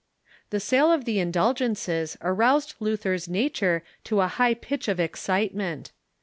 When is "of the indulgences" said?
0.91-2.17